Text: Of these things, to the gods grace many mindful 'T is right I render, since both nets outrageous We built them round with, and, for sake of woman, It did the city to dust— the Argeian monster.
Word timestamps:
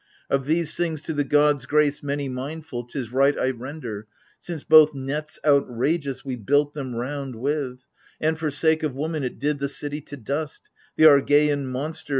Of 0.31 0.47
these 0.47 0.75
things, 0.75 0.99
to 1.03 1.13
the 1.13 1.23
gods 1.23 1.67
grace 1.67 2.01
many 2.01 2.27
mindful 2.27 2.85
'T 2.85 2.97
is 2.97 3.11
right 3.11 3.37
I 3.37 3.51
render, 3.51 4.07
since 4.39 4.63
both 4.63 4.95
nets 4.95 5.37
outrageous 5.45 6.25
We 6.25 6.37
built 6.37 6.73
them 6.73 6.95
round 6.95 7.35
with, 7.35 7.85
and, 8.19 8.35
for 8.35 8.49
sake 8.49 8.81
of 8.81 8.95
woman, 8.95 9.23
It 9.23 9.37
did 9.37 9.59
the 9.59 9.69
city 9.69 10.01
to 10.01 10.17
dust— 10.17 10.69
the 10.95 11.03
Argeian 11.03 11.65
monster. 11.67 12.09